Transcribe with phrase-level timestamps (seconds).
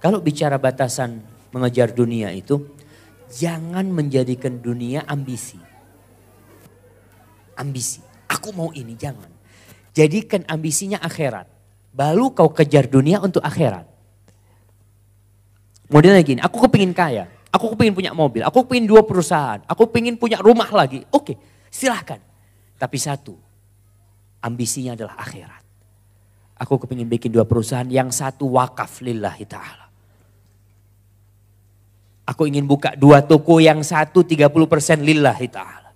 [0.00, 2.60] Kalau bicara batasan mengejar dunia itu,
[3.32, 5.58] jangan menjadikan dunia ambisi.
[7.56, 8.04] Ambisi.
[8.28, 9.30] Aku mau ini, jangan.
[9.96, 11.48] Jadikan ambisinya akhirat.
[11.96, 13.88] Baru kau kejar dunia untuk akhirat.
[15.88, 17.30] Modelnya gini, aku kepingin kaya.
[17.48, 18.44] Aku kepingin punya mobil.
[18.44, 19.64] Aku kepingin dua perusahaan.
[19.64, 21.08] Aku kepingin punya rumah lagi.
[21.08, 21.40] Oke,
[21.72, 22.20] silahkan.
[22.76, 23.32] Tapi satu,
[24.44, 25.64] ambisinya adalah akhirat.
[26.60, 29.85] Aku kepingin bikin dua perusahaan, yang satu wakaf lillahi ta'ala.
[32.26, 34.50] Aku ingin buka dua toko, yang satu 30%
[34.98, 35.94] lillahi ta'ala.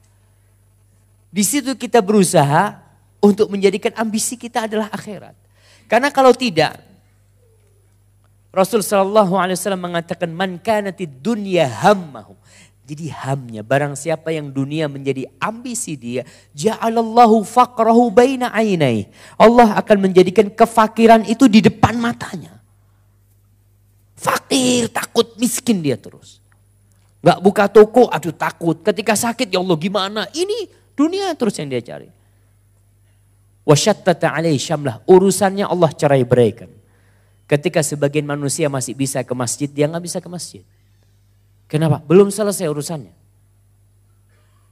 [1.30, 2.78] Di situ kita berusaha
[3.18, 5.34] untuk menjadikan ambisi kita adalah akhirat.
[5.90, 6.78] Karena kalau tidak,
[8.54, 12.38] Rasul Shallallahu Alaihi Wasallam mengatakan man kanatid dunya hammahu.
[12.86, 19.06] Jadi hamnya barang siapa yang dunia menjadi ambisi dia, ja'alallahu faqrahu baina ainai.
[19.38, 22.59] Allah akan menjadikan kefakiran itu di depan matanya.
[24.50, 26.42] Fakir, takut, miskin dia terus.
[27.22, 28.82] Gak buka toko, aduh takut.
[28.82, 30.26] Ketika sakit, ya Allah gimana?
[30.34, 30.66] Ini
[30.98, 32.10] dunia terus yang dia cari.
[33.62, 34.98] Wasyattata alaih syamlah.
[35.06, 36.66] Urusannya Allah cerai beraikan.
[37.46, 40.66] Ketika sebagian manusia masih bisa ke masjid, dia nggak bisa ke masjid.
[41.70, 42.02] Kenapa?
[42.02, 43.14] Belum selesai urusannya.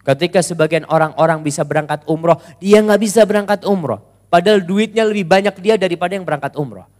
[0.03, 4.03] Ketika sebagian orang-orang bisa berangkat umroh, dia nggak bisa berangkat umroh.
[4.27, 6.91] Padahal duitnya lebih banyak dia daripada yang berangkat umroh.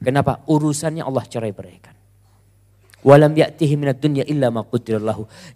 [0.00, 0.40] Kenapa?
[0.48, 1.95] Urusannya Allah cerai beraikan.
[3.06, 4.66] Walam ya'tihi minat dunya illa ma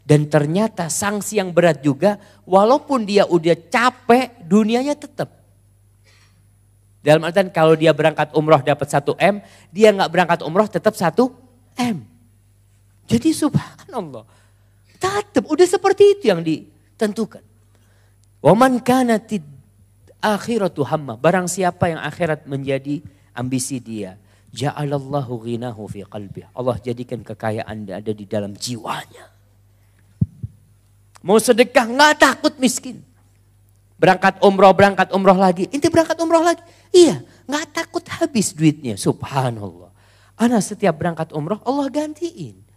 [0.07, 5.35] Dan ternyata sanksi yang berat juga, walaupun dia udah capek, dunianya tetap.
[7.03, 9.43] Dalam artian kalau dia berangkat umroh dapat 1 M,
[9.75, 11.11] dia nggak berangkat umroh tetap 1
[11.91, 12.07] M.
[13.11, 14.23] Jadi subhanallah.
[15.03, 17.43] Tetap udah seperti itu yang ditentukan.
[18.39, 18.79] Waman
[19.27, 19.43] tid
[20.23, 21.19] akhiratu hamma.
[21.19, 23.03] Barang siapa yang akhirat menjadi
[23.35, 24.15] ambisi dia.
[24.51, 26.51] Ja'alallahu ghinahu fi qalbih.
[26.55, 29.31] Allah jadikan kekayaan ada di dalam jiwanya.
[31.23, 33.05] Mau sedekah nggak takut miskin.
[34.01, 35.69] Berangkat umroh, berangkat umroh lagi.
[35.69, 36.65] Inti berangkat umroh lagi.
[36.89, 38.97] Iya, nggak takut habis duitnya.
[38.97, 39.93] Subhanallah.
[40.41, 42.70] Anak setiap berangkat umroh Allah gantiin.